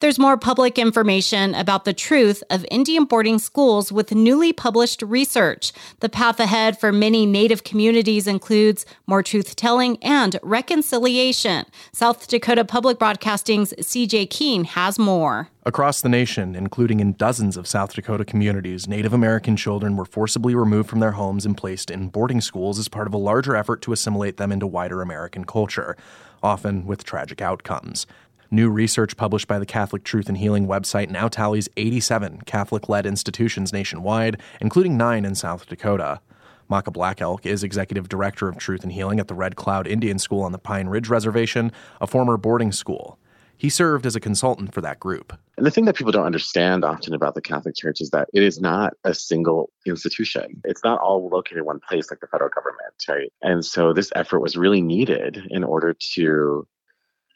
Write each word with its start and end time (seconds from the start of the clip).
There's 0.00 0.18
more 0.18 0.38
public 0.38 0.78
information 0.78 1.54
about 1.54 1.84
the 1.84 1.92
truth 1.92 2.42
of 2.48 2.64
Indian 2.70 3.04
boarding 3.04 3.38
schools 3.38 3.92
with 3.92 4.14
newly 4.14 4.50
published 4.50 5.02
research. 5.02 5.72
The 5.98 6.08
path 6.08 6.40
ahead 6.40 6.80
for 6.80 6.90
many 6.90 7.26
Native 7.26 7.64
communities 7.64 8.26
includes 8.26 8.86
more 9.06 9.22
truth 9.22 9.56
telling 9.56 10.02
and 10.02 10.38
reconciliation. 10.42 11.66
South 11.92 12.26
Dakota 12.28 12.64
Public 12.64 12.98
Broadcasting's 12.98 13.74
CJ 13.74 14.30
Keene 14.30 14.64
has 14.64 14.98
more. 14.98 15.48
Across 15.66 16.00
the 16.00 16.08
nation, 16.08 16.56
including 16.56 17.00
in 17.00 17.12
dozens 17.12 17.58
of 17.58 17.68
South 17.68 17.92
Dakota 17.92 18.24
communities, 18.24 18.88
Native 18.88 19.12
American 19.12 19.54
children 19.54 19.96
were 19.96 20.06
forcibly 20.06 20.54
removed 20.54 20.88
from 20.88 21.00
their 21.00 21.12
homes 21.12 21.44
and 21.44 21.54
placed 21.54 21.90
in 21.90 22.08
boarding 22.08 22.40
schools 22.40 22.78
as 22.78 22.88
part 22.88 23.06
of 23.06 23.12
a 23.12 23.18
larger 23.18 23.54
effort 23.54 23.82
to 23.82 23.92
assimilate 23.92 24.38
them 24.38 24.50
into 24.50 24.66
wider 24.66 25.02
American 25.02 25.44
culture, 25.44 25.94
often 26.42 26.86
with 26.86 27.04
tragic 27.04 27.42
outcomes. 27.42 28.06
New 28.52 28.68
research 28.68 29.16
published 29.16 29.46
by 29.46 29.60
the 29.60 29.66
Catholic 29.66 30.02
Truth 30.02 30.28
and 30.28 30.36
Healing 30.36 30.66
website 30.66 31.08
now 31.08 31.28
tallies 31.28 31.68
87 31.76 32.40
Catholic 32.46 32.88
led 32.88 33.06
institutions 33.06 33.72
nationwide, 33.72 34.40
including 34.60 34.96
nine 34.96 35.24
in 35.24 35.36
South 35.36 35.68
Dakota. 35.68 36.20
Maka 36.68 36.90
Black 36.90 37.20
Elk 37.20 37.46
is 37.46 37.62
executive 37.62 38.08
director 38.08 38.48
of 38.48 38.58
Truth 38.58 38.82
and 38.82 38.90
Healing 38.90 39.20
at 39.20 39.28
the 39.28 39.34
Red 39.34 39.54
Cloud 39.54 39.86
Indian 39.86 40.18
School 40.18 40.42
on 40.42 40.50
the 40.50 40.58
Pine 40.58 40.88
Ridge 40.88 41.08
Reservation, 41.08 41.70
a 42.00 42.08
former 42.08 42.36
boarding 42.36 42.72
school. 42.72 43.20
He 43.56 43.68
served 43.68 44.04
as 44.04 44.16
a 44.16 44.20
consultant 44.20 44.74
for 44.74 44.80
that 44.80 44.98
group. 44.98 45.32
And 45.56 45.64
the 45.64 45.70
thing 45.70 45.84
that 45.84 45.94
people 45.94 46.10
don't 46.10 46.26
understand 46.26 46.84
often 46.84 47.14
about 47.14 47.36
the 47.36 47.42
Catholic 47.42 47.76
Church 47.76 48.00
is 48.00 48.10
that 48.10 48.28
it 48.34 48.42
is 48.42 48.60
not 48.60 48.94
a 49.04 49.14
single 49.14 49.70
institution. 49.86 50.60
It's 50.64 50.82
not 50.82 50.98
all 50.98 51.28
located 51.28 51.58
in 51.58 51.66
one 51.66 51.78
place 51.88 52.10
like 52.10 52.18
the 52.18 52.26
federal 52.26 52.50
government, 52.50 52.94
right? 53.08 53.32
And 53.42 53.64
so 53.64 53.92
this 53.92 54.10
effort 54.16 54.40
was 54.40 54.56
really 54.56 54.82
needed 54.82 55.46
in 55.50 55.62
order 55.62 55.94
to 56.14 56.66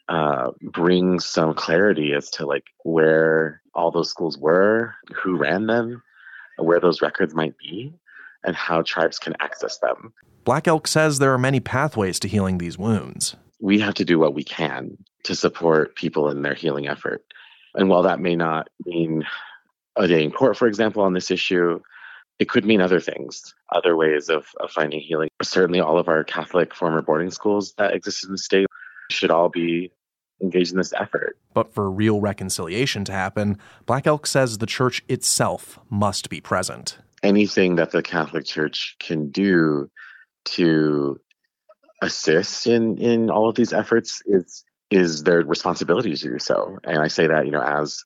uh, 0.07 0.51
bring 0.61 1.19
some 1.19 1.53
clarity 1.53 2.13
as 2.13 2.29
to 2.31 2.45
like 2.45 2.65
where 2.83 3.61
all 3.73 3.91
those 3.91 4.09
schools 4.09 4.37
were, 4.37 4.93
who 5.13 5.35
ran 5.35 5.67
them, 5.67 6.03
where 6.57 6.79
those 6.79 7.01
records 7.01 7.33
might 7.33 7.57
be, 7.57 7.93
and 8.43 8.55
how 8.55 8.81
tribes 8.81 9.19
can 9.19 9.35
access 9.39 9.79
them. 9.79 10.13
Black 10.43 10.67
Elk 10.67 10.87
says 10.87 11.17
there 11.17 11.33
are 11.33 11.39
many 11.39 11.59
pathways 11.59 12.19
to 12.19 12.27
healing 12.27 12.59
these 12.59 12.77
wounds. 12.77 13.35
We 13.59 13.79
have 13.79 13.95
to 13.95 14.05
do 14.05 14.19
what 14.19 14.35
we 14.35 14.43
can 14.43 14.97
to 15.23 15.35
support 15.35 15.95
people 15.95 16.29
in 16.29 16.43
their 16.43 16.53
healing 16.53 16.87
effort. 16.87 17.25
And 17.73 17.89
while 17.89 18.03
that 18.03 18.19
may 18.19 18.35
not 18.35 18.69
mean 18.85 19.25
a 19.95 20.07
day 20.07 20.23
in 20.23 20.31
court, 20.31 20.55
for 20.55 20.67
example, 20.67 21.01
on 21.01 21.13
this 21.13 21.31
issue, 21.31 21.79
it 22.37 22.49
could 22.49 22.65
mean 22.65 22.81
other 22.81 22.99
things, 22.99 23.55
other 23.73 23.95
ways 23.95 24.29
of, 24.29 24.45
of 24.59 24.69
finding 24.69 24.99
healing. 24.99 25.29
Certainly, 25.41 25.79
all 25.79 25.97
of 25.97 26.07
our 26.07 26.23
Catholic 26.23 26.75
former 26.75 27.01
boarding 27.01 27.31
schools 27.31 27.73
that 27.77 27.93
exist 27.93 28.25
in 28.25 28.31
the 28.31 28.37
state 28.37 28.67
should 29.11 29.31
all 29.31 29.49
be 29.49 29.91
engaged 30.41 30.71
in 30.71 30.77
this 30.77 30.93
effort. 30.93 31.37
But 31.53 31.73
for 31.73 31.89
real 31.89 32.19
reconciliation 32.19 33.05
to 33.05 33.11
happen, 33.11 33.57
Black 33.85 34.05
Elk 34.07 34.27
says 34.27 34.57
the 34.57 34.65
church 34.65 35.03
itself 35.07 35.79
must 35.89 36.29
be 36.29 36.41
present. 36.41 36.97
Anything 37.23 37.75
that 37.75 37.91
the 37.91 38.03
Catholic 38.03 38.45
Church 38.45 38.95
can 38.99 39.29
do 39.29 39.89
to 40.45 41.19
assist 42.01 42.67
in 42.67 42.97
in 42.97 43.29
all 43.29 43.49
of 43.49 43.55
these 43.55 43.73
efforts 43.73 44.21
is 44.25 44.63
is 44.91 45.23
their 45.23 45.41
responsibility 45.41 46.13
to 46.15 46.29
do 46.29 46.39
so. 46.39 46.77
And 46.83 46.99
I 46.99 47.07
say 47.07 47.25
that, 47.25 47.45
you 47.45 47.51
know, 47.51 47.61
as 47.61 48.03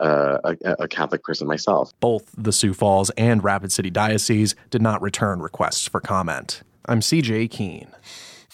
uh, 0.00 0.38
a, 0.44 0.76
a, 0.80 0.88
Catholic 0.88 1.22
person 1.22 1.46
myself. 1.46 1.92
Both 2.00 2.30
the 2.36 2.52
Sioux 2.52 2.72
Falls 2.72 3.10
and 3.10 3.42
Rapid 3.42 3.72
City 3.72 3.90
Diocese 3.90 4.54
did 4.70 4.80
not 4.80 5.02
return 5.02 5.40
requests 5.40 5.88
for 5.88 6.00
comment. 6.00 6.62
I'm 6.86 7.00
CJ 7.00 7.50
Keene. 7.50 7.88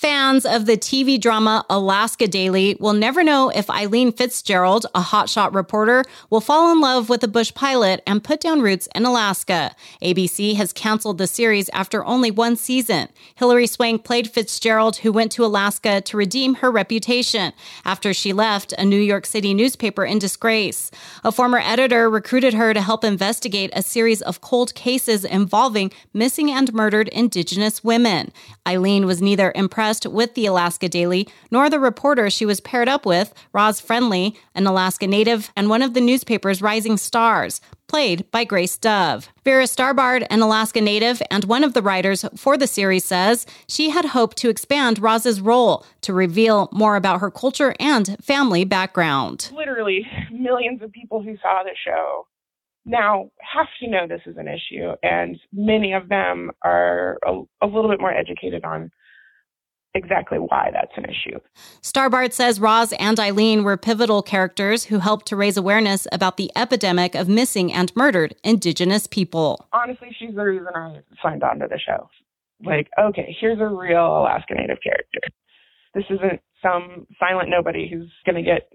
Fans 0.05 0.45
of 0.45 0.67
the 0.67 0.77
TV 0.77 1.19
drama 1.19 1.65
Alaska 1.71 2.29
Daily 2.29 2.77
will 2.79 2.93
never 2.93 3.25
know 3.25 3.49
if 3.49 3.71
Eileen 3.71 4.13
Fitzgerald, 4.13 4.85
a 4.95 5.01
hotshot 5.01 5.55
reporter, 5.55 6.05
will 6.29 6.43
fall 6.43 6.71
in 6.71 6.79
love 6.79 7.09
with 7.09 7.25
a 7.25 7.29
bush 7.29 7.55
pilot 7.55 8.03
and 8.07 8.23
put 8.23 8.39
down 8.39 8.61
roots 8.61 8.87
in 8.95 9.07
Alaska. 9.07 9.75
ABC 10.03 10.57
has 10.57 10.75
canceled 10.75 11.17
the 11.17 11.27
series 11.27 11.71
after 11.71 12.05
only 12.05 12.31
one 12.31 12.55
season. 12.55 13.09
Hilary 13.37 13.67
Swank 13.67 14.05
played 14.05 14.29
Fitzgerald, 14.29 14.97
who 14.97 15.11
went 15.11 15.33
to 15.33 15.45
Alaska 15.45 16.03
to 16.03 16.19
redeem 16.19 16.57
her 16.57 16.71
reputation 16.71 17.55
after 17.87 18.13
she 18.13 18.35
left 18.35 18.75
a 18.75 18.85
New 18.85 19.01
York 19.01 19.25
City 19.25 19.55
newspaper 19.55 20.05
in 20.05 20.19
disgrace. 20.19 20.91
A 21.25 21.33
former 21.33 21.61
editor 21.61 22.11
recruited 22.11 22.53
her 22.53 22.75
to 22.75 22.83
help 22.83 23.05
investigate 23.05 23.71
a 23.73 23.81
series 23.81 24.21
of 24.21 24.43
cold 24.43 24.75
cases 24.75 25.25
involving 25.25 25.91
missing 26.13 26.51
and 26.51 26.75
murdered 26.75 27.09
Indigenous 27.09 27.83
women. 27.83 28.31
Eileen 28.69 29.07
was 29.07 29.23
neither 29.23 29.51
impressed 29.55 29.94
with 30.03 30.35
the 30.35 30.47
Alaska 30.47 30.89
Daily, 30.89 31.29
nor 31.51 31.71
the 31.71 31.79
reporter 31.79 32.31
she 32.31 32.47
was 32.47 32.61
paired 32.61 32.89
up 32.89 33.07
with, 33.07 33.33
Roz 33.53 33.81
Friendly, 33.81 34.37
an 34.55 34.67
Alaska 34.67 35.07
native 35.07 35.53
and 35.57 35.69
one 35.69 35.83
of 35.83 35.95
the 35.95 36.01
newspaper's 36.01 36.61
rising 36.61 36.97
stars, 36.97 37.61
played 37.87 38.31
by 38.31 38.45
Grace 38.45 38.77
Dove. 38.77 39.29
Vera 39.45 39.65
Starbard, 39.65 40.27
an 40.31 40.41
Alaska 40.41 40.81
native 40.81 41.23
and 41.31 41.45
one 41.45 41.63
of 41.63 41.75
the 41.75 41.83
writers 41.83 42.25
for 42.37 42.57
the 42.57 42.67
series, 42.67 43.05
says 43.05 43.47
she 43.69 43.91
had 43.91 44.07
hoped 44.07 44.37
to 44.39 44.49
expand 44.49 44.99
Roz's 44.99 45.41
role 45.41 45.85
to 46.01 46.13
reveal 46.13 46.69
more 46.73 46.97
about 46.97 47.21
her 47.21 47.31
culture 47.31 47.75
and 47.79 48.17
family 48.23 48.65
background. 48.65 49.51
Literally, 49.55 50.07
millions 50.33 50.83
of 50.83 50.93
people 50.93 51.23
who 51.23 51.37
saw 51.43 51.63
the 51.63 51.77
show 51.85 52.27
now 52.87 53.31
have 53.41 53.67
to 53.81 53.89
know 53.89 54.07
this 54.07 54.21
is 54.27 54.37
an 54.37 54.49
issue, 54.49 54.93
and 55.03 55.39
many 55.53 55.93
of 55.93 56.09
them 56.09 56.51
are 56.63 57.19
a, 57.27 57.43
a 57.63 57.67
little 57.67 57.89
bit 57.89 58.01
more 58.01 58.13
educated 58.13 58.65
on 58.65 58.91
exactly 59.95 60.39
why 60.39 60.71
that's 60.73 60.93
an 60.97 61.05
issue. 61.05 61.39
Starbard 61.83 62.33
says 62.33 62.61
Roz 62.61 62.93
and 62.99 63.19
Eileen 63.19 63.65
were 63.65 63.77
pivotal 63.77 64.23
characters 64.23 64.85
who 64.85 64.99
helped 64.99 65.27
to 65.27 65.37
raise 65.37 65.57
awareness 65.57 66.07
about 66.13 66.37
the 66.37 66.51
epidemic 66.57 67.15
of 67.15 67.29
missing 67.29 67.73
and 67.73 67.95
murdered 67.97 68.35
Indigenous 68.43 69.07
people. 69.07 69.67
Honestly, 69.73 70.09
she's 70.19 70.35
the 70.35 70.43
reason 70.43 70.67
I 70.75 71.01
signed 71.23 71.43
on 71.43 71.59
to 71.61 71.67
the 71.69 71.79
show. 71.79 72.09
Like, 72.65 72.89
okay, 73.01 73.37
here's 73.41 73.61
a 73.61 73.67
real 73.67 74.07
Alaska 74.07 74.55
Native 74.55 74.79
character. 74.83 75.21
This 75.95 76.05
isn't 76.11 76.41
some 76.63 77.07
silent 77.19 77.49
nobody 77.49 77.89
who's 77.91 78.11
going 78.25 78.37
to 78.37 78.43
get 78.43 78.73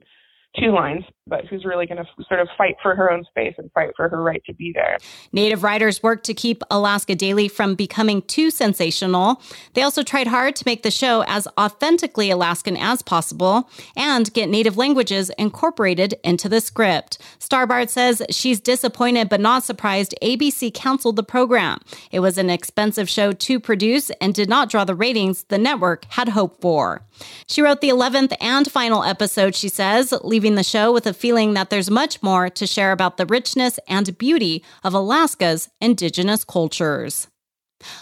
two 0.60 0.72
lines, 0.72 1.04
but 1.30 1.46
who's 1.46 1.64
really 1.64 1.86
going 1.86 2.04
to 2.04 2.24
sort 2.28 2.40
of 2.40 2.48
fight 2.58 2.76
for 2.82 2.96
her 2.96 3.12
own 3.12 3.24
space 3.26 3.56
and 3.58 3.72
fight 3.74 3.92
for 3.96 4.10
her 4.10 4.22
right 4.22 4.44
to 4.46 4.54
be 4.54 4.72
there. 4.74 4.98
Native 5.32 5.64
writers 5.64 6.02
worked 6.04 6.26
to 6.26 6.34
keep 6.34 6.64
Alaska 6.70 7.16
Daily 7.16 7.48
from 7.48 7.76
becoming 7.76 8.22
too 8.24 8.52
sensational. 8.52 9.42
They 9.74 9.82
also 9.82 10.04
tried 10.04 10.28
hard 10.28 10.56
to 10.58 10.64
make 10.66 10.84
the 10.84 10.92
show 10.92 11.24
as 11.28 11.48
authentically 11.58 12.30
Alaskan 12.30 12.76
as 12.76 13.02
possible 13.02 13.70
and 13.96 14.34
get 14.34 14.50
Native 14.50 14.78
languages 14.78 15.30
incorporated 15.38 16.16
into 16.24 16.50
the 16.50 16.62
script. 16.62 17.20
Starbard 17.40 17.90
says 17.90 18.22
she's 18.30 18.60
disappointed 18.60 19.30
but 19.30 19.40
not 19.40 19.64
surprised 19.64 20.16
ABC 20.22 20.74
canceled 20.74 21.16
the 21.16 21.24
program. 21.24 21.80
It 22.12 22.20
was 22.20 22.38
an 22.38 22.50
expensive 22.50 23.10
show 23.10 23.32
to 23.32 23.60
produce 23.60 24.10
and 24.22 24.34
did 24.34 24.50
not 24.50 24.70
draw 24.70 24.84
the 24.84 24.96
ratings 24.96 25.44
the 25.44 25.58
network 25.58 26.06
had 26.10 26.30
hoped 26.30 26.62
for. 26.62 27.02
She 27.48 27.62
wrote 27.62 27.82
the 27.82 27.90
11th 27.90 28.36
and 28.40 28.70
final 28.72 29.04
episode, 29.04 29.56
she 29.56 29.70
says, 29.70 30.14
leaving 30.24 30.56
the 30.56 30.64
show 30.64 30.92
with 30.92 31.06
a 31.06 31.14
feeling 31.20 31.54
that 31.54 31.70
there's 31.70 31.92
much 31.92 32.24
more 32.24 32.50
to 32.50 32.66
share 32.66 32.94
about 32.94 33.18
the 33.18 33.26
richness 33.26 33.78
and 33.88 34.18
beauty 34.18 34.64
of 34.84 34.94
Alaska's 34.94 35.70
indigenous 35.82 36.46
cultures. 36.46 37.28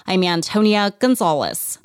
I'm 0.06 0.24
Antonia 0.24 0.94
Gonzalez. 1.00 1.80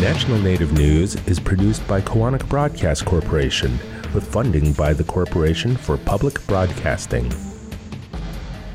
National 0.00 0.38
Native 0.38 0.72
News 0.72 1.16
is 1.26 1.38
produced 1.38 1.86
by 1.86 2.00
Koahnic 2.00 2.48
Broadcast 2.48 3.04
Corporation 3.04 3.78
with 4.14 4.24
funding 4.32 4.72
by 4.72 4.92
the 4.92 5.04
Corporation 5.04 5.76
for 5.76 5.98
Public 5.98 6.44
Broadcasting. 6.46 7.30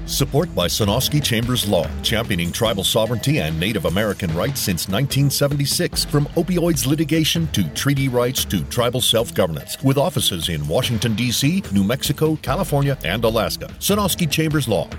Support 0.06 0.54
by 0.56 0.68
Sonosky 0.68 1.24
Chambers 1.24 1.68
Law, 1.70 1.88
championing 2.02 2.52
tribal 2.52 2.84
sovereignty 2.84 3.40
and 3.40 3.58
Native 3.60 3.86
American 3.86 4.34
rights 4.36 4.60
since 4.60 4.88
1976. 4.88 6.06
From 6.06 6.26
opioids 6.36 6.88
litigation 6.88 7.48
to 7.48 7.64
treaty 7.70 8.08
rights 8.10 8.44
to 8.46 8.64
tribal 8.66 9.02
self 9.02 9.34
governance, 9.34 9.82
with 9.84 9.98
offices 9.98 10.50
in 10.50 10.68
Washington, 10.68 11.16
D.C., 11.16 11.64
New 11.72 11.84
Mexico, 11.84 12.36
California, 12.42 12.98
and 13.04 13.24
Alaska. 13.24 13.68
Sonosky 13.80 14.30
Chambers 14.30 14.68
Law, 14.68 14.90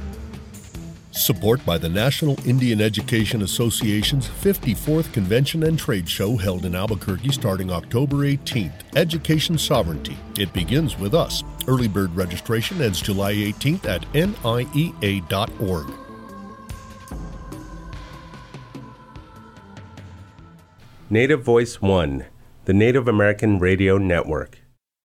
Support 1.13 1.65
by 1.67 1.77
the 1.77 1.91
National 1.91 2.41
Indian 2.49 2.81
Education 2.81 3.43
Association's 3.43 4.27
54th 4.27 5.13
Convention 5.13 5.63
and 5.65 5.79
Trade 5.79 6.09
Show 6.09 6.39
held 6.39 6.65
in 6.65 6.75
Albuquerque 6.75 7.33
starting 7.33 7.71
October 7.71 8.17
18th. 8.25 8.73
Education 8.97 9.59
Sovereignty. 9.59 10.17
It 10.39 10.51
begins 10.55 10.99
with 10.99 11.15
us. 11.15 11.45
Early 11.69 11.87
bird 11.87 12.17
registration 12.17 12.81
ends 12.81 13.03
July 13.03 13.35
18th 13.35 13.85
at 13.85 14.11
niea.org. 14.15 15.93
Native 21.11 21.43
Voice 21.45 21.83
One, 21.83 22.25
the 22.65 22.73
Native 22.73 23.07
American 23.07 23.59
Radio 23.59 23.99
Network. 23.99 24.62